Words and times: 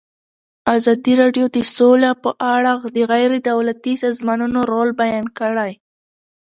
ازادي 0.75 1.13
راډیو 1.21 1.45
د 1.55 1.57
سوله 1.75 2.11
په 2.23 2.31
اړه 2.55 2.73
د 2.95 2.97
غیر 3.11 3.31
دولتي 3.49 3.93
سازمانونو 4.03 4.59
رول 4.71 4.89
بیان 5.01 5.25
کړی. 5.39 5.71